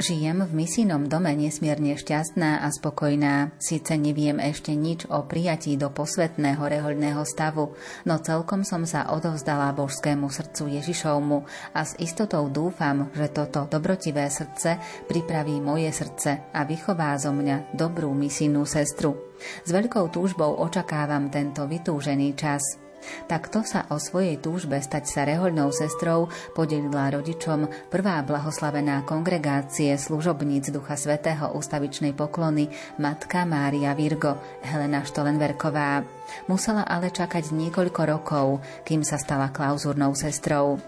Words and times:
Žijem 0.00 0.48
v 0.48 0.64
misijnom 0.64 1.12
dome 1.12 1.28
nesmierne 1.36 1.92
šťastná 1.92 2.64
a 2.64 2.72
spokojná. 2.72 3.52
Sice 3.60 4.00
neviem 4.00 4.40
ešte 4.40 4.72
nič 4.72 5.04
o 5.12 5.28
prijatí 5.28 5.76
do 5.76 5.92
posvetného 5.92 6.56
rehoľného 6.56 7.20
stavu, 7.28 7.76
no 8.08 8.16
celkom 8.16 8.64
som 8.64 8.88
sa 8.88 9.12
odovzdala 9.12 9.76
božskému 9.76 10.32
srdcu 10.32 10.80
Ježišovmu 10.80 11.44
a 11.76 11.84
s 11.84 12.00
istotou 12.00 12.48
dúfam, 12.48 13.12
že 13.12 13.28
toto 13.28 13.68
dobrotivé 13.68 14.32
srdce 14.32 14.80
pripraví 15.04 15.60
moje 15.60 15.92
srdce 15.92 16.48
a 16.48 16.64
vychová 16.64 17.12
zo 17.20 17.36
mňa 17.36 17.76
dobrú 17.76 18.16
misijnú 18.16 18.64
sestru. 18.64 19.36
S 19.36 19.68
veľkou 19.68 20.08
túžbou 20.08 20.64
očakávam 20.64 21.28
tento 21.28 21.68
vytúžený 21.68 22.40
čas. 22.40 22.89
Takto 23.26 23.64
sa 23.64 23.88
o 23.90 23.96
svojej 23.96 24.38
túžbe 24.38 24.76
stať 24.78 25.04
sa 25.08 25.22
rehoľnou 25.24 25.72
sestrou 25.72 26.28
podelila 26.52 27.10
rodičom 27.10 27.90
prvá 27.90 28.20
blahoslavená 28.22 29.02
kongregácie 29.08 29.96
služobníc 29.96 30.68
Ducha 30.70 30.94
Svetého 30.94 31.52
ústavičnej 31.56 32.12
poklony 32.12 32.68
Matka 33.00 33.48
Mária 33.48 33.96
Virgo 33.96 34.38
Helena 34.62 35.02
Štolenverková. 35.02 36.19
Musela 36.46 36.86
ale 36.86 37.12
čakať 37.12 37.54
niekoľko 37.54 38.00
rokov, 38.06 38.46
kým 38.86 39.06
sa 39.06 39.16
stala 39.16 39.52
klauzúrnou 39.52 40.14
sestrou. 40.16 40.78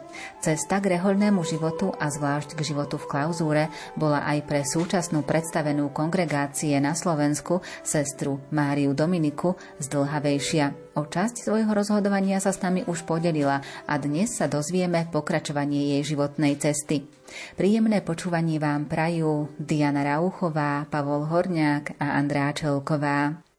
Cesta 0.44 0.76
k 0.82 0.98
rehoľnému 0.98 1.40
životu 1.46 1.94
a 1.96 2.12
zvlášť 2.12 2.52
k 2.58 2.60
životu 2.74 3.00
v 3.00 3.08
klauzúre 3.08 3.64
bola 3.96 4.24
aj 4.28 4.38
pre 4.44 4.60
súčasnú 4.60 5.24
predstavenú 5.24 5.88
kongregácie 5.88 6.76
na 6.82 6.92
Slovensku 6.92 7.64
sestru 7.80 8.42
Máriu 8.52 8.92
Dominiku 8.92 9.56
zdlhavejšia. 9.80 10.92
O 10.92 11.08
časť 11.08 11.48
svojho 11.48 11.72
rozhodovania 11.72 12.36
sa 12.36 12.52
s 12.52 12.60
nami 12.60 12.84
už 12.84 13.08
podelila 13.08 13.64
a 13.88 13.94
dnes 13.96 14.36
sa 14.36 14.44
dozvieme 14.44 15.08
pokračovanie 15.08 15.96
jej 15.96 16.12
životnej 16.12 16.60
cesty. 16.60 17.08
Príjemné 17.56 18.04
počúvanie 18.04 18.60
vám 18.60 18.84
prajú 18.84 19.48
Diana 19.56 20.04
Rauchová, 20.04 20.84
Pavol 20.92 21.24
Horňák 21.24 21.96
a 21.96 22.20
Andrá 22.20 22.52
Čelková. 22.52 23.51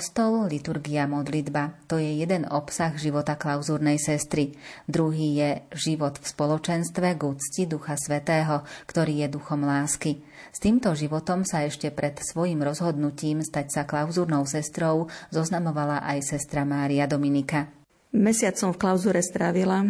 Kostol, 0.00 0.48
liturgia, 0.48 1.04
modlitba– 1.04 1.76
to 1.92 2.00
je 2.00 2.24
jeden 2.24 2.48
obsah 2.48 2.96
života 2.96 3.36
klauzúrnej 3.36 4.00
sestry. 4.00 4.56
Druhý 4.88 5.36
je 5.36 5.50
život 5.76 6.16
v 6.16 6.24
spoločenstve 6.24 7.20
k 7.20 7.28
úcti 7.28 7.68
Ducha 7.68 8.00
Svetého, 8.00 8.64
ktorý 8.88 9.20
je 9.20 9.28
duchom 9.28 9.60
lásky. 9.60 10.24
S 10.56 10.56
týmto 10.56 10.96
životom 10.96 11.44
sa 11.44 11.68
ešte 11.68 11.92
pred 11.92 12.16
svojim 12.16 12.64
rozhodnutím 12.64 13.44
stať 13.44 13.66
sa 13.76 13.82
klauzúrnou 13.84 14.48
sestrou 14.48 15.12
zoznamovala 15.28 16.00
aj 16.00 16.32
sestra 16.32 16.64
Mária 16.64 17.04
Dominika. 17.04 17.68
Mesiac 18.16 18.56
som 18.56 18.72
v 18.72 18.80
klauzúre 18.80 19.20
strávila, 19.20 19.84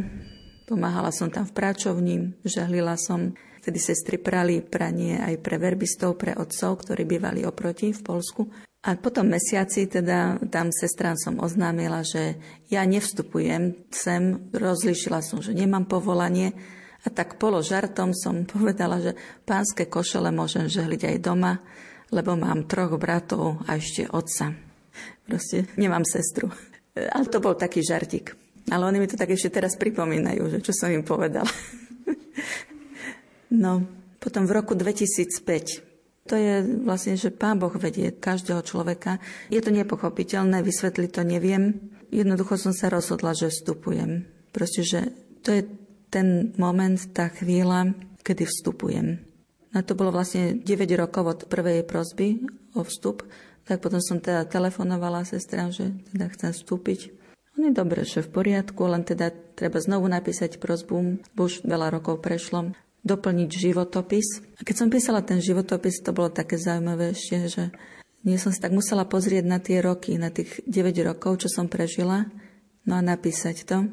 pomáhala 0.67 1.15
som 1.15 1.31
tam 1.31 1.47
v 1.47 1.55
práčovni, 1.55 2.35
žehlila 2.43 2.99
som 2.99 3.31
Vtedy 3.61 3.77
sestry 3.77 4.17
prali 4.17 4.65
pranie 4.65 5.21
aj 5.21 5.37
pre 5.45 5.61
verbistov, 5.61 6.17
pre 6.17 6.33
otcov, 6.33 6.81
ktorí 6.81 7.05
bývali 7.05 7.45
oproti 7.45 7.93
v 7.93 8.01
Polsku. 8.01 8.70
A 8.81 8.97
potom 8.97 9.29
mesiaci 9.29 9.85
teda 9.85 10.41
tam 10.49 10.73
sestrám 10.73 11.13
som 11.21 11.37
oznámila, 11.37 12.01
že 12.01 12.41
ja 12.73 12.81
nevstupujem 12.89 13.77
sem, 13.93 14.49
rozlíšila 14.57 15.21
som, 15.21 15.45
že 15.45 15.53
nemám 15.53 15.85
povolanie 15.85 16.57
a 17.05 17.13
tak 17.13 17.37
polo 17.37 17.61
žartom 17.61 18.17
som 18.17 18.45
povedala, 18.53 19.05
že 19.05 19.13
pánske 19.45 19.85
košele 19.85 20.33
môžem 20.33 20.65
žehliť 20.65 21.13
aj 21.13 21.17
doma, 21.21 21.61
lebo 22.09 22.41
mám 22.41 22.65
troch 22.65 22.97
bratov 22.97 23.61
a 23.69 23.77
ešte 23.77 24.09
otca. 24.09 24.57
Proste 25.29 25.69
nemám 25.77 26.09
sestru. 26.09 26.49
Ale 27.15 27.29
to 27.29 27.37
bol 27.37 27.53
taký 27.53 27.85
žartik. 27.85 28.33
Ale 28.73 28.89
oni 28.89 28.97
mi 28.97 29.09
to 29.09 29.21
tak 29.21 29.29
ešte 29.29 29.61
teraz 29.61 29.77
pripomínajú, 29.77 30.57
že 30.57 30.59
čo 30.65 30.73
som 30.73 30.89
im 30.89 31.05
povedala. 31.05 31.49
no, 33.63 33.85
potom 34.17 34.49
v 34.49 34.57
roku 34.57 34.73
2005 34.73 35.90
to 36.31 36.39
je 36.39 36.63
vlastne, 36.87 37.19
že 37.19 37.35
Pán 37.35 37.59
Boh 37.59 37.75
vedie 37.75 38.15
každého 38.15 38.63
človeka. 38.63 39.19
Je 39.51 39.59
to 39.59 39.75
nepochopiteľné, 39.75 40.63
vysvetliť 40.63 41.11
to 41.11 41.27
neviem. 41.27 41.91
Jednoducho 42.15 42.55
som 42.55 42.71
sa 42.71 42.87
rozhodla, 42.87 43.35
že 43.35 43.51
vstupujem. 43.51 44.31
Proste, 44.55 44.87
že 44.87 45.01
to 45.43 45.51
je 45.51 45.67
ten 46.07 46.55
moment, 46.55 46.95
tá 47.11 47.35
chvíľa, 47.35 47.99
kedy 48.23 48.47
vstupujem. 48.47 49.19
Na 49.75 49.83
to 49.83 49.99
bolo 49.99 50.15
vlastne 50.15 50.63
9 50.63 50.67
rokov 50.95 51.25
od 51.27 51.41
prvej 51.51 51.83
prosby 51.83 52.47
o 52.79 52.87
vstup, 52.87 53.27
tak 53.67 53.83
potom 53.83 53.99
som 53.99 54.23
teda 54.23 54.47
telefonovala 54.47 55.27
sestra, 55.27 55.71
že 55.75 55.95
teda 56.15 56.31
chcem 56.31 56.51
vstúpiť. 56.55 57.01
On 57.59 57.67
je 57.67 57.75
dobre, 57.75 58.07
že 58.07 58.23
v 58.23 58.31
poriadku, 58.31 58.87
len 58.87 59.03
teda 59.03 59.35
treba 59.59 59.83
znovu 59.83 60.07
napísať 60.07 60.63
prosbu, 60.63 61.23
už 61.35 61.67
veľa 61.67 61.99
rokov 61.99 62.23
prešlo 62.23 62.71
doplniť 63.05 63.51
životopis. 63.51 64.45
A 64.57 64.65
keď 64.65 64.75
som 64.77 64.93
písala 64.93 65.25
ten 65.25 65.41
životopis, 65.41 66.05
to 66.05 66.13
bolo 66.13 66.29
také 66.29 66.61
zaujímavé 66.61 67.17
ešte, 67.17 67.37
že 67.49 67.65
nie 68.25 68.37
som 68.37 68.53
sa 68.53 68.69
tak 68.69 68.77
musela 68.77 69.09
pozrieť 69.09 69.45
na 69.49 69.57
tie 69.57 69.81
roky, 69.81 70.21
na 70.21 70.29
tých 70.29 70.61
9 70.69 70.93
rokov, 71.09 71.41
čo 71.45 71.49
som 71.49 71.73
prežila, 71.73 72.29
no 72.85 73.01
a 73.01 73.03
napísať 73.03 73.65
to. 73.65 73.89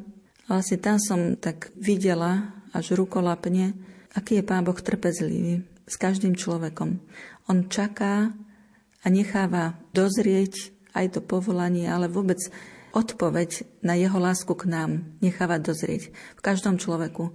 A 0.47 0.59
vlastne 0.59 0.79
tam 0.79 0.99
som 0.99 1.39
tak 1.39 1.71
videla, 1.79 2.57
až 2.75 2.99
rukolapne, 2.99 3.73
aký 4.13 4.39
je 4.39 4.43
Pán 4.43 4.67
Boh 4.67 4.75
trpezlivý 4.75 5.63
s 5.87 5.95
každým 5.95 6.35
človekom. 6.35 6.99
On 7.47 7.57
čaká 7.71 8.35
a 9.01 9.07
necháva 9.07 9.79
dozrieť 9.95 10.75
aj 10.91 11.15
to 11.15 11.19
povolanie, 11.23 11.87
ale 11.87 12.11
vôbec 12.11 12.37
odpoveď 12.91 13.63
na 13.85 13.95
jeho 13.95 14.17
lásku 14.17 14.51
k 14.51 14.67
nám 14.67 15.05
necháva 15.23 15.61
dozrieť 15.61 16.11
v 16.11 16.41
každom 16.41 16.81
človeku. 16.81 17.31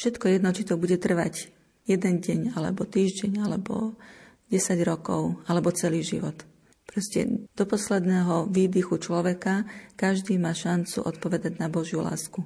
Všetko 0.00 0.32
jedno, 0.32 0.48
či 0.56 0.64
to 0.64 0.80
bude 0.80 0.96
trvať 0.96 1.52
jeden 1.84 2.24
deň, 2.24 2.56
alebo 2.56 2.88
týždeň, 2.88 3.44
alebo 3.44 4.00
10 4.48 4.80
rokov, 4.88 5.36
alebo 5.44 5.76
celý 5.76 6.00
život. 6.00 6.40
Proste 6.88 7.44
do 7.52 7.64
posledného 7.68 8.48
výdychu 8.48 8.96
človeka 8.96 9.68
každý 10.00 10.40
má 10.40 10.56
šancu 10.56 11.04
odpovedať 11.04 11.60
na 11.60 11.68
Božiu 11.68 12.00
lásku. 12.00 12.40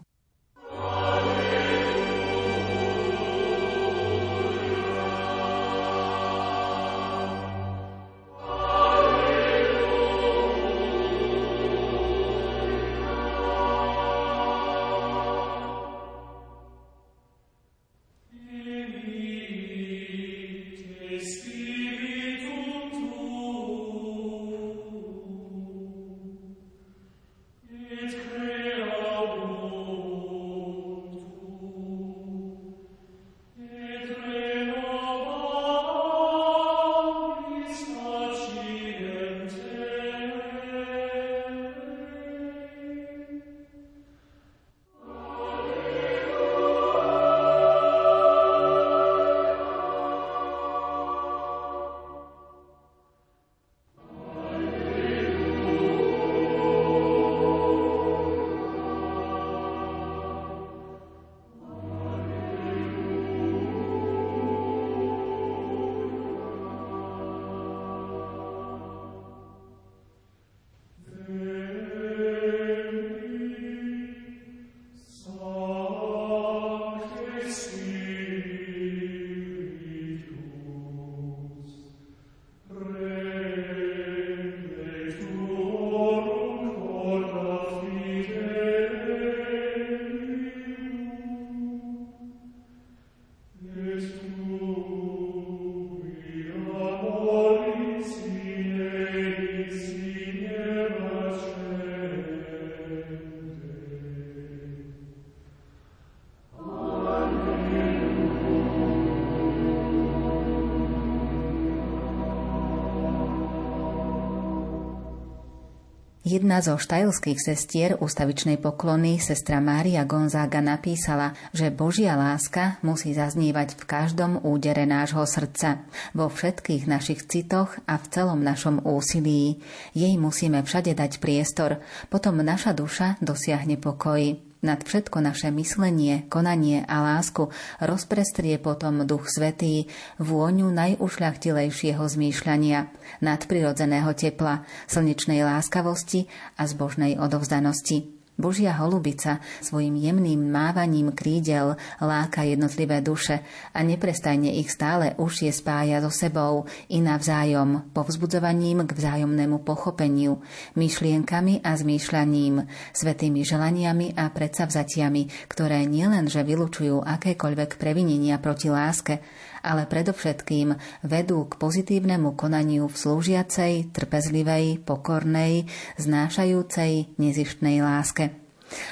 Jedna 116.24 116.64
zo 116.64 116.80
štajlských 116.80 117.36
sestier 117.36 118.00
ústavičnej 118.00 118.56
poklony, 118.56 119.20
sestra 119.20 119.60
Mária 119.60 120.08
Gonzaga, 120.08 120.64
napísala, 120.64 121.36
že 121.52 121.68
Božia 121.68 122.16
láska 122.16 122.80
musí 122.80 123.12
zaznívať 123.12 123.76
v 123.76 123.82
každom 123.84 124.40
údere 124.40 124.88
nášho 124.88 125.28
srdca, 125.28 125.84
vo 126.16 126.32
všetkých 126.32 126.88
našich 126.88 127.28
citoch 127.28 127.76
a 127.84 128.00
v 128.00 128.08
celom 128.08 128.40
našom 128.40 128.80
úsilí. 128.88 129.60
Jej 129.92 130.16
musíme 130.16 130.64
všade 130.64 130.96
dať 130.96 131.20
priestor, 131.20 131.84
potom 132.08 132.40
naša 132.40 132.72
duša 132.72 133.20
dosiahne 133.20 133.76
pokoj. 133.76 134.53
Nad 134.64 134.80
všetko 134.80 135.20
naše 135.20 135.52
myslenie, 135.52 136.24
konanie 136.32 136.88
a 136.88 137.04
lásku 137.04 137.52
rozprestrie 137.84 138.56
potom 138.56 139.04
Duch 139.04 139.28
Svetý 139.28 139.92
vôňu 140.16 140.72
najušľachtilejšieho 140.72 142.00
zmýšľania, 142.00 142.88
nadprirodzeného 143.20 144.16
tepla, 144.16 144.64
slnečnej 144.88 145.44
láskavosti 145.44 146.32
a 146.56 146.64
zbožnej 146.64 147.20
odovzdanosti. 147.20 148.13
Božia 148.34 148.74
holubica 148.82 149.38
svojim 149.62 149.94
jemným 149.94 150.50
mávaním 150.50 151.14
krídel 151.14 151.78
láka 152.02 152.42
jednotlivé 152.42 152.98
duše 152.98 153.46
a 153.70 153.78
neprestajne 153.86 154.58
ich 154.58 154.74
stále 154.74 155.14
užšie 155.14 155.54
spája 155.54 156.02
so 156.02 156.10
sebou 156.10 156.66
i 156.90 156.98
navzájom, 156.98 157.94
povzbudzovaním 157.94 158.90
k 158.90 158.90
vzájomnému 158.90 159.62
pochopeniu, 159.62 160.42
myšlienkami 160.74 161.62
a 161.62 161.78
zmýšľaním, 161.78 162.66
svetými 162.90 163.46
želaniami 163.46 164.18
a 164.18 164.26
predsavzatiami, 164.34 165.46
ktoré 165.46 165.86
nielenže 165.86 166.42
vylučujú 166.42 167.06
akékoľvek 167.06 167.78
previnenia 167.78 168.42
proti 168.42 168.66
láske, 168.66 169.22
ale 169.64 169.88
predovšetkým 169.88 170.76
vedú 171.08 171.48
k 171.48 171.56
pozitívnemu 171.56 172.36
konaniu 172.36 172.90
v 172.92 172.96
slúžiacej, 173.00 173.96
trpezlivej, 173.96 174.84
pokornej, 174.84 175.64
znášajúcej, 175.96 177.16
nezištnej 177.16 177.80
láske. 177.80 178.33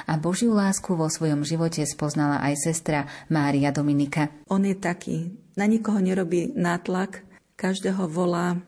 A 0.07 0.19
Božiu 0.19 0.55
lásku 0.55 0.93
vo 0.95 1.07
svojom 1.07 1.47
živote 1.47 1.83
spoznala 1.87 2.43
aj 2.43 2.55
sestra 2.69 3.11
Mária 3.31 3.71
Dominika. 3.71 4.31
On 4.51 4.63
je 4.63 4.75
taký, 4.77 5.35
na 5.59 5.69
nikoho 5.69 5.99
nerobí 6.01 6.55
nátlak, 6.55 7.25
každého 7.57 8.11
volá 8.11 8.59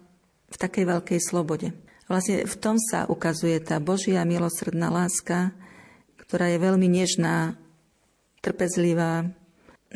v 0.53 0.57
takej 0.57 0.85
veľkej 0.87 1.21
slobode. 1.21 1.75
Vlastne 2.07 2.45
v 2.45 2.55
tom 2.61 2.77
sa 2.77 3.09
ukazuje 3.09 3.59
tá 3.65 3.81
Božia 3.81 4.23
milosrdná 4.29 4.93
láska, 4.93 5.57
ktorá 6.21 6.53
je 6.53 6.59
veľmi 6.61 6.87
nežná, 6.87 7.57
trpezlivá, 8.45 9.33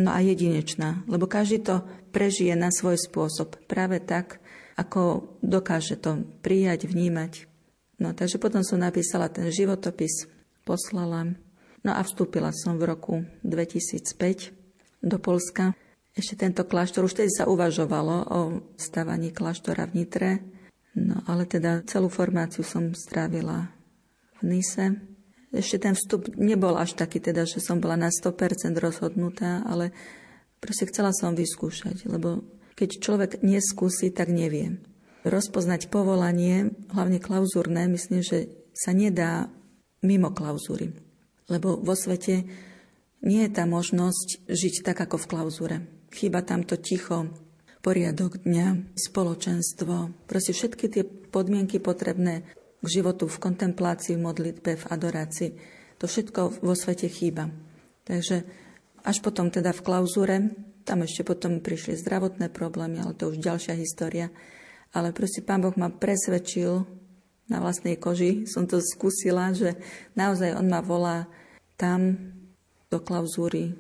no 0.00 0.10
a 0.14 0.24
jedinečná, 0.24 1.04
lebo 1.04 1.28
každý 1.28 1.60
to 1.60 1.84
prežije 2.14 2.56
na 2.56 2.72
svoj 2.72 2.96
spôsob, 2.96 3.60
práve 3.68 4.00
tak, 4.00 4.40
ako 4.78 5.34
dokáže 5.44 6.00
to 6.00 6.24
prijať, 6.40 6.88
vnímať. 6.88 7.44
No 7.98 8.14
takže 8.14 8.38
potom 8.38 8.62
som 8.62 8.80
napísala 8.80 9.28
ten 9.28 9.50
životopis, 9.50 10.30
poslala, 10.68 11.32
no 11.80 11.90
a 11.96 12.04
vstúpila 12.04 12.52
som 12.52 12.76
v 12.76 12.92
roku 12.92 13.14
2005 13.40 14.52
do 15.00 15.16
Polska. 15.16 15.72
Ešte 16.12 16.44
tento 16.44 16.68
kláštor, 16.68 17.08
už 17.08 17.24
tedy 17.24 17.32
sa 17.32 17.48
uvažovalo 17.48 18.16
o 18.28 18.40
stavaní 18.76 19.32
kláštora 19.32 19.88
v 19.88 20.04
Nitre, 20.04 20.30
no 20.92 21.24
ale 21.24 21.48
teda 21.48 21.80
celú 21.88 22.12
formáciu 22.12 22.60
som 22.60 22.92
strávila 22.92 23.72
v 24.44 24.60
Nise 24.60 25.08
ešte 25.48 25.80
ten 25.80 25.96
vstup 25.96 26.28
nebol 26.36 26.76
až 26.76 26.92
taký, 26.92 27.24
teda, 27.24 27.48
že 27.48 27.64
som 27.64 27.80
bola 27.80 27.96
na 27.96 28.12
100% 28.12 28.76
rozhodnutá, 28.76 29.64
ale 29.64 29.96
proste 30.60 30.84
chcela 30.92 31.16
som 31.16 31.32
vyskúšať, 31.32 32.04
lebo 32.04 32.44
keď 32.76 33.00
človek 33.00 33.30
neskúsi, 33.40 34.12
tak 34.12 34.28
nevie. 34.28 34.76
Rozpoznať 35.24 35.88
povolanie, 35.88 36.76
hlavne 36.92 37.18
klauzúrne, 37.18 37.88
myslím, 37.90 38.20
že 38.20 38.52
sa 38.76 38.92
nedá 38.92 39.48
mimo 40.02 40.30
klauzúry. 40.30 40.94
Lebo 41.48 41.80
vo 41.80 41.94
svete 41.96 42.44
nie 43.24 43.40
je 43.46 43.50
tá 43.50 43.64
možnosť 43.66 44.46
žiť 44.46 44.74
tak, 44.86 45.02
ako 45.02 45.16
v 45.18 45.28
klauzúre. 45.30 45.76
Chýba 46.14 46.44
tam 46.46 46.62
to 46.62 46.78
ticho, 46.78 47.28
poriadok 47.82 48.42
dňa, 48.42 48.94
spoločenstvo, 48.94 50.26
proste 50.28 50.52
všetky 50.54 50.86
tie 50.90 51.02
podmienky 51.04 51.82
potrebné 51.82 52.46
k 52.78 52.86
životu 52.86 53.26
v 53.26 53.40
kontemplácii, 53.42 54.14
v 54.14 54.24
modlitbe, 54.24 54.72
v 54.78 54.88
adorácii. 54.88 55.50
To 55.98 56.06
všetko 56.06 56.62
vo 56.62 56.74
svete 56.78 57.10
chýba. 57.10 57.50
Takže 58.06 58.46
až 59.02 59.16
potom 59.18 59.50
teda 59.50 59.74
v 59.74 59.84
klauzúre, 59.84 60.36
tam 60.86 61.04
ešte 61.04 61.26
potom 61.26 61.60
prišli 61.60 62.00
zdravotné 62.00 62.48
problémy, 62.48 63.02
ale 63.02 63.12
to 63.12 63.28
už 63.28 63.42
ďalšia 63.42 63.76
história. 63.76 64.32
Ale 64.96 65.12
proste 65.12 65.44
pán 65.44 65.60
Boh 65.60 65.74
ma 65.76 65.92
presvedčil 65.92 66.86
na 67.48 67.58
vlastnej 67.64 67.96
koži, 67.96 68.44
som 68.44 68.68
to 68.68 68.78
skúsila, 68.80 69.56
že 69.56 69.74
naozaj 70.14 70.54
on 70.54 70.68
ma 70.68 70.84
volá 70.84 71.24
tam 71.80 72.16
do 72.92 73.00
klauzúry, 73.00 73.76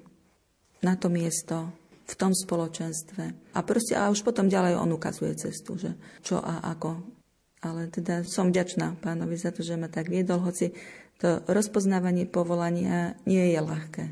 na 0.80 0.96
to 0.96 1.12
miesto, 1.12 1.68
v 2.08 2.14
tom 2.16 2.32
spoločenstve. 2.32 3.52
A 3.52 3.60
proste 3.60 3.92
a 3.92 4.08
už 4.08 4.24
potom 4.24 4.48
ďalej 4.48 4.80
on 4.80 4.96
ukazuje 4.96 5.36
cestu, 5.36 5.76
že 5.76 5.92
čo 6.24 6.40
a 6.40 6.64
ako 6.64 7.18
ale 7.62 7.90
teda 7.90 8.22
som 8.22 8.50
vďačná 8.50 9.02
pánovi 9.02 9.34
za 9.34 9.50
to, 9.50 9.66
že 9.66 9.74
ma 9.74 9.90
tak 9.90 10.06
viedol, 10.06 10.42
hoci 10.42 10.70
to 11.18 11.42
rozpoznávanie 11.50 12.30
povolania 12.30 13.18
nie 13.26 13.50
je 13.50 13.58
ľahké. 13.58 14.04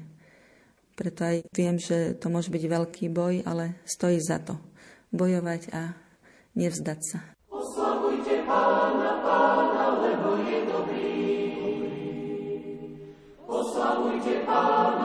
Preto 0.96 1.20
aj 1.22 1.36
viem, 1.54 1.76
že 1.78 2.16
to 2.18 2.32
môže 2.32 2.50
byť 2.50 2.64
veľký 2.66 3.06
boj, 3.12 3.46
ale 3.46 3.78
stojí 3.86 4.18
za 4.18 4.42
to 4.42 4.58
bojovať 5.14 5.70
a 5.70 5.94
nevzdať 6.58 7.00
sa. 7.04 7.35
Amen. 14.56 14.95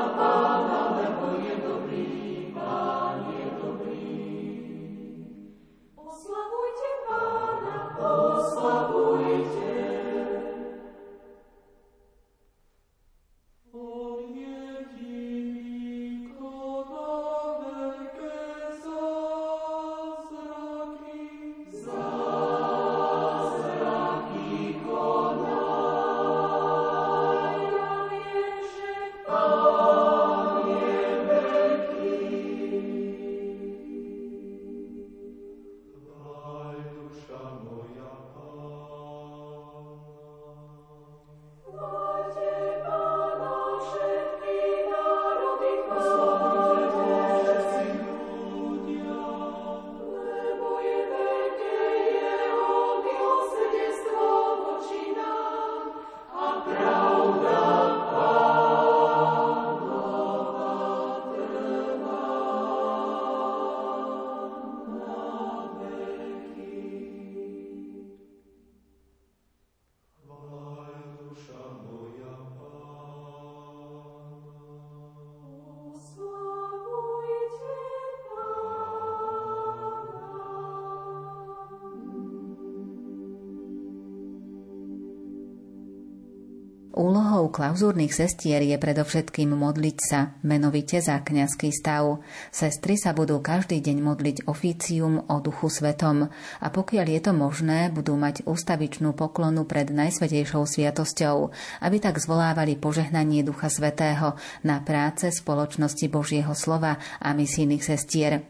Úlohou 87.02 87.50
klauzúrnych 87.50 88.14
sestier 88.14 88.62
je 88.62 88.78
predovšetkým 88.78 89.58
modliť 89.58 89.98
sa, 90.06 90.38
menovite 90.46 91.02
za 91.02 91.18
kňazský 91.18 91.74
stav. 91.74 92.22
Sestry 92.54 92.94
sa 92.94 93.18
budú 93.18 93.42
každý 93.42 93.82
deň 93.82 93.98
modliť 94.06 94.38
oficium 94.46 95.26
o 95.26 95.42
duchu 95.42 95.74
svetom 95.74 96.30
a 96.62 96.68
pokiaľ 96.70 97.08
je 97.10 97.22
to 97.26 97.34
možné, 97.34 97.90
budú 97.90 98.14
mať 98.22 98.46
ústavičnú 98.46 99.18
poklonu 99.18 99.66
pred 99.66 99.90
najsvetejšou 99.90 100.62
sviatosťou, 100.62 101.50
aby 101.82 101.98
tak 101.98 102.22
zvolávali 102.22 102.78
požehnanie 102.78 103.42
ducha 103.42 103.74
svetého 103.74 104.38
na 104.62 104.78
práce 104.86 105.34
spoločnosti 105.34 106.06
Božieho 106.06 106.54
slova 106.54 107.02
a 107.18 107.34
misijných 107.34 107.82
sestier. 107.82 108.46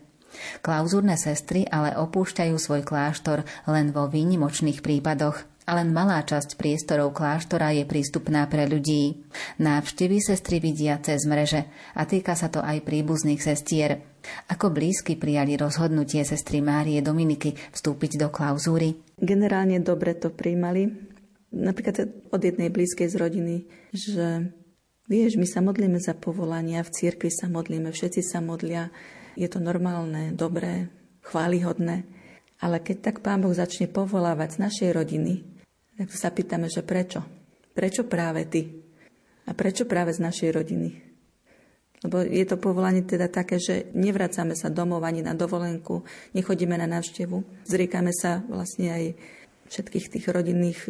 Klauzúrne 0.60 1.16
sestry 1.16 1.64
ale 1.72 1.96
opúšťajú 1.96 2.56
svoj 2.60 2.84
kláštor 2.84 3.48
len 3.72 3.96
vo 3.96 4.12
výnimočných 4.12 4.84
prípadoch– 4.84 5.40
a 5.62 5.78
len 5.78 5.94
malá 5.94 6.26
časť 6.26 6.58
priestorov 6.58 7.14
kláštora 7.14 7.70
je 7.78 7.86
prístupná 7.86 8.50
pre 8.50 8.66
ľudí. 8.66 9.22
Návštevy 9.62 10.18
sestry 10.18 10.58
vidia 10.58 10.98
cez 11.00 11.24
mreže 11.30 11.70
a 11.94 12.02
týka 12.10 12.34
sa 12.34 12.50
to 12.50 12.66
aj 12.66 12.82
príbuzných 12.82 13.42
sestier. 13.42 14.02
Ako 14.50 14.74
blízky 14.74 15.18
prijali 15.18 15.58
rozhodnutie 15.58 16.26
sestry 16.26 16.62
Márie 16.62 17.02
Dominiky 17.02 17.54
vstúpiť 17.74 18.18
do 18.18 18.28
klauzúry? 18.34 18.98
Generálne 19.18 19.82
dobre 19.82 20.18
to 20.18 20.34
príjmali. 20.34 20.90
Napríklad 21.52 22.10
od 22.32 22.42
jednej 22.42 22.72
blízkej 22.72 23.12
z 23.12 23.16
rodiny, 23.20 23.56
že 23.92 24.56
vieš, 25.12 25.36
my 25.36 25.44
sa 25.44 25.60
modlíme 25.60 26.00
za 26.00 26.16
povolania, 26.16 26.82
v 26.82 26.94
cirkvi 26.96 27.28
sa 27.28 27.52
modlíme, 27.52 27.92
všetci 27.92 28.22
sa 28.24 28.40
modlia, 28.40 28.88
je 29.36 29.52
to 29.52 29.60
normálne, 29.60 30.32
dobré, 30.32 30.88
chválihodné. 31.28 32.08
Ale 32.62 32.78
keď 32.80 32.98
tak 33.12 33.16
Pán 33.20 33.44
Boh 33.44 33.52
začne 33.52 33.90
povolávať 33.92 34.56
z 34.56 34.62
našej 34.64 34.90
rodiny, 34.94 35.51
tak 35.98 36.08
sa 36.14 36.30
pýtame, 36.32 36.72
že 36.72 36.86
prečo? 36.86 37.24
Prečo 37.72 38.08
práve 38.08 38.48
ty? 38.48 38.68
A 39.48 39.56
prečo 39.56 39.88
práve 39.88 40.12
z 40.16 40.24
našej 40.24 40.50
rodiny? 40.52 40.90
Lebo 42.02 42.26
je 42.26 42.46
to 42.50 42.58
povolanie 42.58 43.06
teda 43.06 43.30
také, 43.30 43.62
že 43.62 43.94
nevracame 43.94 44.58
sa 44.58 44.74
domov 44.74 45.06
ani 45.06 45.22
na 45.22 45.38
dovolenku, 45.38 46.02
nechodíme 46.34 46.74
na 46.74 46.90
návštevu. 46.90 47.68
Zriekame 47.70 48.10
sa 48.10 48.42
vlastne 48.50 48.90
aj 48.90 49.04
všetkých 49.70 50.10
tých 50.10 50.26
rodinných, 50.28 50.90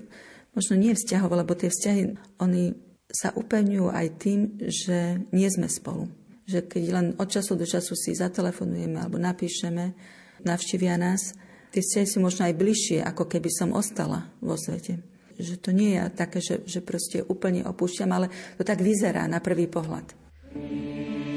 možno 0.56 0.80
nie 0.80 0.96
vzťahov, 0.96 1.36
lebo 1.36 1.52
tie 1.52 1.68
vzťahy, 1.68 2.16
oni 2.40 2.72
sa 3.12 3.36
upevňujú 3.36 3.88
aj 3.92 4.08
tým, 4.24 4.40
že 4.72 5.20
nie 5.36 5.52
sme 5.52 5.68
spolu 5.68 6.08
že 6.52 6.68
keď 6.68 6.84
len 6.92 7.08
od 7.16 7.32
času 7.32 7.56
do 7.56 7.64
času 7.64 7.96
si 7.96 8.12
zatelefonujeme 8.12 9.00
alebo 9.00 9.16
napíšeme, 9.16 9.96
navštívia 10.44 11.00
nás, 11.00 11.32
tie 11.72 12.04
sú 12.04 12.20
možno 12.20 12.46
aj 12.46 12.60
bližšie, 12.60 13.00
ako 13.02 13.26
keby 13.32 13.50
som 13.50 13.72
ostala 13.72 14.28
vo 14.44 14.60
svete. 14.60 15.00
Že 15.40 15.56
to 15.58 15.72
nie 15.72 15.96
je 15.96 16.02
také, 16.12 16.40
že, 16.44 16.62
že 16.68 16.84
proste 16.84 17.24
úplne 17.24 17.64
opúšťam, 17.66 18.12
ale 18.12 18.28
to 18.60 18.68
tak 18.68 18.84
vyzerá 18.84 19.26
na 19.26 19.40
prvý 19.40 19.66
pohľad. 19.72 20.14
Amen. 20.52 21.31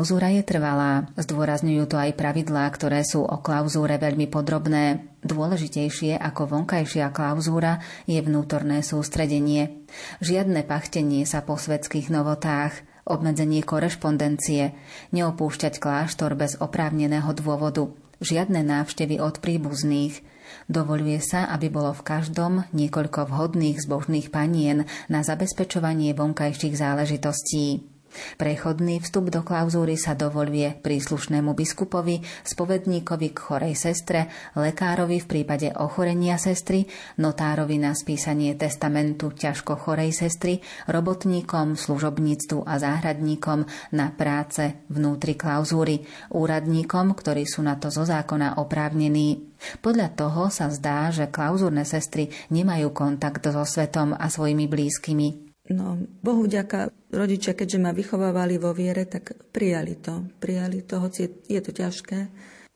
Klauzúra 0.00 0.32
je 0.32 0.40
trvalá. 0.40 1.12
Zdôrazňujú 1.20 1.84
to 1.84 2.00
aj 2.00 2.16
pravidlá, 2.16 2.72
ktoré 2.72 3.04
sú 3.04 3.20
o 3.20 3.36
klauzúre 3.36 4.00
veľmi 4.00 4.32
podrobné. 4.32 5.12
Dôležitejšie 5.20 6.16
ako 6.16 6.56
vonkajšia 6.56 7.12
klauzúra 7.12 7.84
je 8.08 8.16
vnútorné 8.16 8.80
sústredenie. 8.80 9.84
Žiadne 10.24 10.64
pachtenie 10.64 11.28
sa 11.28 11.44
po 11.44 11.60
svetských 11.60 12.08
novotách, 12.08 12.80
obmedzenie 13.04 13.60
korešpondencie, 13.60 14.72
neopúšťať 15.12 15.76
kláštor 15.76 16.32
bez 16.32 16.56
oprávneného 16.56 17.36
dôvodu, 17.36 17.92
žiadne 18.24 18.64
návštevy 18.64 19.20
od 19.20 19.36
príbuzných, 19.44 20.24
Dovoluje 20.66 21.20
sa, 21.20 21.46
aby 21.52 21.68
bolo 21.68 21.92
v 21.94 22.02
každom 22.02 22.64
niekoľko 22.74 23.28
vhodných 23.28 23.84
zbožných 23.84 24.32
panien 24.32 24.88
na 25.12 25.22
zabezpečovanie 25.22 26.10
vonkajších 26.16 26.74
záležitostí. 26.74 27.99
Prechodný 28.36 28.98
vstup 29.02 29.30
do 29.30 29.46
klauzúry 29.46 29.94
sa 29.94 30.18
dovoluje 30.18 30.74
príslušnému 30.82 31.54
biskupovi, 31.54 32.22
spovedníkovi 32.42 33.28
k 33.30 33.38
chorej 33.38 33.74
sestre, 33.78 34.30
lekárovi 34.58 35.22
v 35.22 35.26
prípade 35.26 35.68
ochorenia 35.78 36.34
sestry, 36.36 36.86
notárovi 37.22 37.78
na 37.78 37.94
spísanie 37.94 38.58
testamentu 38.58 39.30
ťažko 39.30 39.78
chorej 39.78 40.10
sestry, 40.10 40.58
robotníkom, 40.90 41.78
služobníctvu 41.78 42.66
a 42.66 42.74
záhradníkom 42.82 43.66
na 43.94 44.10
práce 44.14 44.86
vnútri 44.90 45.38
klauzúry, 45.38 46.02
úradníkom, 46.34 47.14
ktorí 47.14 47.46
sú 47.46 47.62
na 47.62 47.78
to 47.78 47.88
zo 47.92 48.02
zákona 48.02 48.58
oprávnení. 48.58 49.50
Podľa 49.84 50.08
toho 50.16 50.48
sa 50.48 50.72
zdá, 50.72 51.12
že 51.12 51.28
klauzúrne 51.28 51.84
sestry 51.84 52.32
nemajú 52.48 52.96
kontakt 52.96 53.44
so 53.44 53.62
svetom 53.62 54.16
a 54.16 54.32
svojimi 54.32 54.64
blízkymi, 54.64 55.49
No, 55.70 56.02
Bohu 56.18 56.50
vďaka 56.50 56.90
rodičia, 57.14 57.54
keďže 57.54 57.78
ma 57.78 57.94
vychovávali 57.94 58.58
vo 58.58 58.74
viere, 58.74 59.06
tak 59.06 59.38
prijali 59.54 60.02
to. 60.02 60.26
Prijali 60.42 60.82
to, 60.82 60.98
hoci 60.98 61.18
je, 61.26 61.30
je 61.46 61.60
to 61.62 61.70
ťažké. 61.70 62.18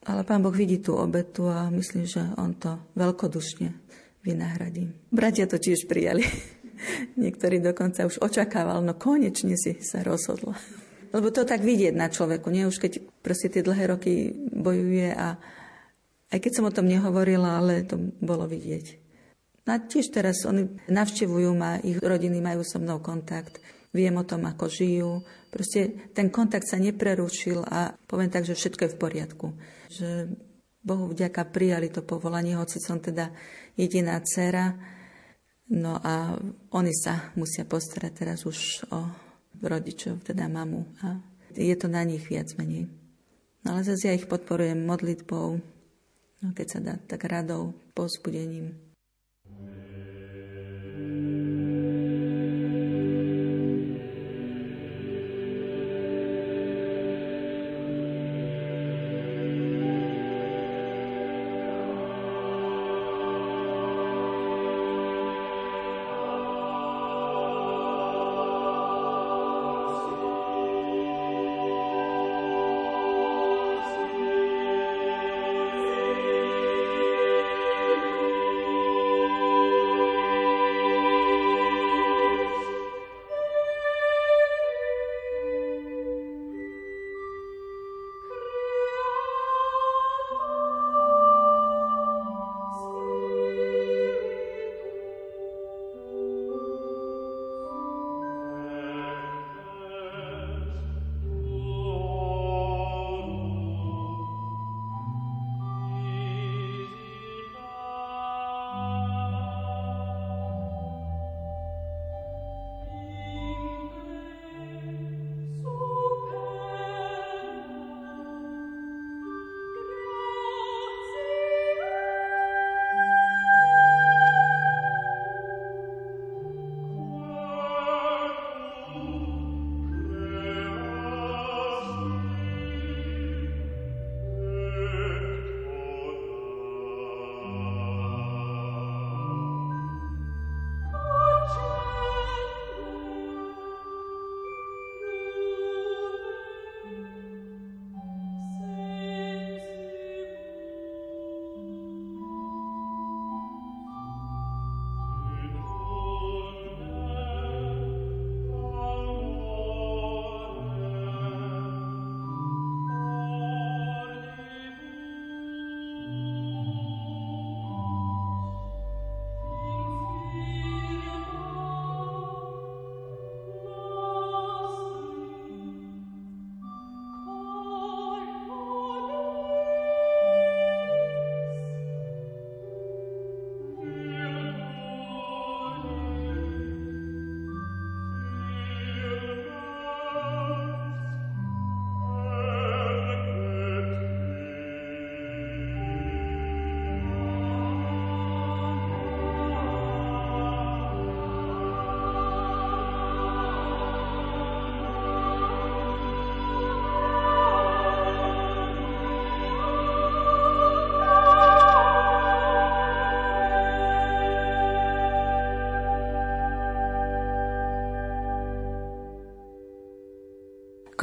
Ale 0.05 0.23
Pán 0.23 0.47
Boh 0.47 0.55
vidí 0.55 0.79
tú 0.79 0.95
obetu 0.95 1.51
a 1.51 1.67
myslím, 1.75 2.07
že 2.07 2.23
On 2.39 2.55
to 2.55 2.79
veľkodušne 2.95 3.73
vynahradí. 4.23 5.11
Bratia 5.11 5.51
to 5.51 5.59
tiež 5.59 5.91
prijali. 5.91 6.23
Niektorí 7.23 7.59
dokonca 7.59 8.07
už 8.07 8.23
očakával, 8.23 8.79
no 8.87 8.95
konečne 8.95 9.59
si 9.59 9.75
sa 9.83 10.07
rozhodla. 10.07 10.55
Lebo 11.11 11.31
to 11.35 11.47
tak 11.47 11.63
vidieť 11.63 11.95
na 11.95 12.11
človeku, 12.11 12.51
nie? 12.51 12.67
Už 12.67 12.79
keď 12.79 13.03
proste 13.23 13.51
tie 13.51 13.63
dlhé 13.63 13.91
roky 13.91 14.35
bojuje 14.51 15.15
a 15.15 15.39
aj 16.31 16.39
keď 16.43 16.53
som 16.59 16.67
o 16.67 16.75
tom 16.75 16.91
nehovorila, 16.91 17.63
ale 17.63 17.87
to 17.87 17.99
bolo 18.19 18.51
vidieť. 18.51 19.04
No 19.65 19.71
a 19.73 19.79
tiež 19.81 20.13
teraz 20.13 20.45
oni 20.45 20.69
navštevujú 20.93 21.51
ma, 21.57 21.81
ich 21.81 21.97
rodiny 21.97 22.45
majú 22.45 22.61
so 22.61 22.77
mnou 22.77 23.01
kontakt, 23.01 23.65
viem 23.97 24.13
o 24.21 24.25
tom, 24.29 24.45
ako 24.45 24.69
žijú. 24.69 25.13
Proste 25.49 26.11
ten 26.13 26.29
kontakt 26.29 26.69
sa 26.69 26.77
neprerušil 26.77 27.65
a 27.65 27.97
poviem 28.05 28.29
tak, 28.29 28.45
že 28.45 28.59
všetko 28.59 28.81
je 28.85 28.93
v 28.93 29.01
poriadku. 29.01 29.47
Že 29.89 30.09
Bohu 30.85 31.09
vďaka 31.09 31.49
prijali 31.49 31.89
to 31.89 32.05
povolanie, 32.05 32.61
hoci 32.61 32.77
som 32.77 33.01
teda 33.01 33.33
jediná 33.73 34.21
dcera. 34.21 34.77
No 35.73 35.97
a 35.97 36.37
oni 36.77 36.93
sa 36.93 37.33
musia 37.41 37.65
postarať 37.65 38.13
teraz 38.13 38.45
už 38.45 38.85
o 38.93 39.09
rodičov, 39.65 40.21
teda 40.21 40.45
mamu. 40.45 40.85
A 41.01 41.17
je 41.57 41.73
to 41.73 41.89
na 41.89 42.05
nich 42.05 42.29
viac 42.29 42.53
menej. 42.61 42.91
No 43.65 43.73
ale 43.73 43.81
zase 43.81 44.13
ja 44.13 44.15
ich 44.19 44.29
podporujem 44.29 44.77
modlitbou, 44.85 45.57
no 46.45 46.49
keď 46.53 46.67
sa 46.69 46.81
dá, 46.85 46.95
tak 47.01 47.25
radou, 47.25 47.73
povzbudením. 47.97 48.77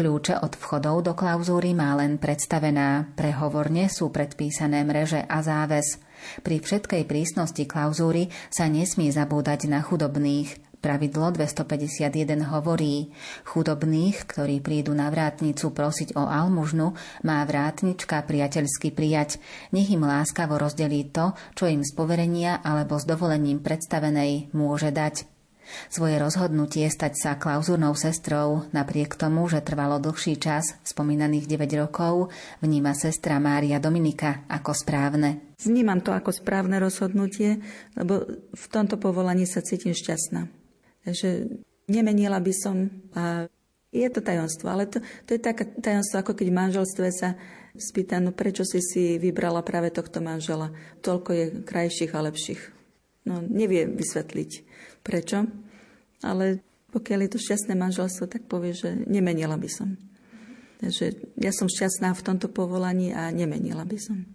Kľúče 0.01 0.41
od 0.41 0.57
vchodov 0.57 1.05
do 1.05 1.13
klauzúry 1.13 1.77
má 1.77 1.93
len 1.93 2.17
predstavená. 2.17 3.13
Prehovorne 3.13 3.85
sú 3.85 4.09
predpísané 4.09 4.81
mreže 4.81 5.21
a 5.21 5.45
záves. 5.45 6.01
Pri 6.41 6.57
všetkej 6.57 7.05
prísnosti 7.05 7.69
klauzúry 7.69 8.33
sa 8.49 8.65
nesmie 8.65 9.13
zabúdať 9.13 9.69
na 9.69 9.85
chudobných. 9.85 10.57
Pravidlo 10.81 11.29
251 11.29 12.17
hovorí, 12.49 13.13
chudobných, 13.45 14.25
ktorí 14.25 14.57
prídu 14.65 14.97
na 14.97 15.13
vrátnicu 15.13 15.69
prosiť 15.69 16.17
o 16.17 16.25
almužnu, 16.25 16.97
má 17.21 17.45
vrátnička 17.45 18.25
priateľsky 18.25 18.89
prijať. 18.89 19.37
Nech 19.69 19.93
im 19.93 20.01
láskavo 20.01 20.57
rozdelí 20.57 21.13
to, 21.13 21.37
čo 21.53 21.69
im 21.69 21.85
z 21.85 21.93
poverenia 21.93 22.57
alebo 22.65 22.97
s 22.97 23.05
dovolením 23.05 23.61
predstavenej 23.61 24.49
môže 24.57 24.89
dať. 24.89 25.30
Svoje 25.87 26.17
rozhodnutie 26.21 26.87
stať 26.87 27.13
sa 27.17 27.31
klauzúrnou 27.39 27.95
sestrou, 27.97 28.65
napriek 28.71 29.17
tomu, 29.17 29.47
že 29.51 29.63
trvalo 29.63 30.01
dlhší 30.01 30.39
čas, 30.39 30.77
spomínaných 30.83 31.45
9 31.47 31.81
rokov, 31.81 32.29
vníma 32.59 32.95
sestra 32.97 33.41
Mária 33.41 33.81
Dominika 33.81 34.45
ako 34.47 34.71
správne. 34.73 35.55
Vnímam 35.61 36.01
to 36.01 36.11
ako 36.11 36.33
správne 36.33 36.81
rozhodnutie, 36.81 37.61
lebo 37.93 38.25
v 38.51 38.65
tomto 38.71 38.97
povolaní 38.97 39.45
sa 39.45 39.61
cítim 39.61 39.93
šťastná. 39.93 40.49
Takže 41.05 41.49
nemenila 41.89 42.37
by 42.41 42.53
som 42.53 42.75
a 43.13 43.45
je 43.91 44.07
to 44.07 44.23
tajomstvo, 44.23 44.71
ale 44.71 44.87
to, 44.87 45.03
to 45.27 45.35
je 45.35 45.41
také 45.43 45.67
tajomstvo, 45.67 46.23
ako 46.23 46.31
keď 46.31 46.47
v 46.47 46.59
manželstve 46.63 47.07
sa 47.11 47.35
spýta, 47.75 48.23
no 48.23 48.31
prečo 48.31 48.63
si 48.63 48.79
si 48.79 49.03
vybrala 49.19 49.59
práve 49.67 49.91
tohto 49.91 50.23
manžela. 50.23 50.71
Toľko 51.03 51.29
je 51.35 51.45
krajších 51.67 52.15
a 52.15 52.23
lepších. 52.23 52.80
No, 53.21 53.37
nevie 53.45 53.85
vysvetliť 53.85 54.51
prečo, 55.05 55.45
ale 56.25 56.65
pokiaľ 56.89 57.19
je 57.25 57.31
to 57.37 57.39
šťastné 57.39 57.73
manželstvo, 57.77 58.25
tak 58.25 58.49
povie, 58.49 58.73
že 58.73 59.05
nemenila 59.05 59.55
by 59.55 59.69
som. 59.69 59.95
Takže 60.81 61.37
ja 61.37 61.53
som 61.53 61.69
šťastná 61.69 62.11
v 62.17 62.25
tomto 62.25 62.49
povolaní 62.49 63.13
a 63.13 63.29
nemenila 63.29 63.85
by 63.85 63.97
som. 64.01 64.25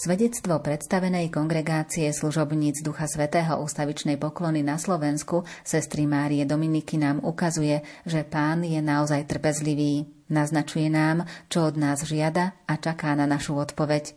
Svedectvo 0.00 0.56
predstavenej 0.64 1.28
kongregácie 1.28 2.08
služobníc 2.08 2.80
Ducha 2.80 3.04
Svetého 3.04 3.60
ústavičnej 3.60 4.16
poklony 4.16 4.64
na 4.64 4.80
Slovensku, 4.80 5.44
sestry 5.60 6.08
Márie 6.08 6.48
Dominiky 6.48 6.96
nám 6.96 7.20
ukazuje, 7.20 7.84
že 8.08 8.24
pán 8.24 8.64
je 8.64 8.80
naozaj 8.80 9.28
trpezlivý. 9.28 10.08
Naznačuje 10.32 10.88
nám, 10.88 11.28
čo 11.52 11.68
od 11.68 11.76
nás 11.76 12.00
žiada 12.08 12.56
a 12.64 12.80
čaká 12.80 13.12
na 13.12 13.28
našu 13.28 13.60
odpoveď. 13.60 14.16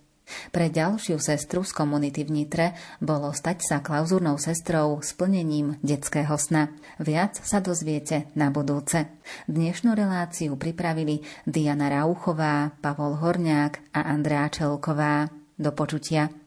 Pre 0.56 0.72
ďalšiu 0.72 1.20
sestru 1.20 1.68
z 1.68 1.76
komunity 1.76 2.24
v 2.24 2.32
Nitre 2.32 2.68
bolo 3.04 3.36
stať 3.36 3.68
sa 3.68 3.84
klauzúrnou 3.84 4.40
sestrou 4.40 5.04
splnením 5.04 5.84
detského 5.84 6.40
sna. 6.40 6.72
Viac 6.96 7.44
sa 7.44 7.60
dozviete 7.60 8.32
na 8.40 8.48
budúce. 8.56 9.04
Dnešnú 9.52 9.92
reláciu 10.00 10.56
pripravili 10.56 11.28
Diana 11.44 11.92
Rauchová, 11.92 12.72
Pavol 12.80 13.20
Horňák 13.20 13.92
a 13.92 14.08
Andrea 14.08 14.48
Čelková. 14.48 15.43
Do 15.64 15.72
počutia. 15.72 16.43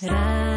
Rádio 0.00 0.48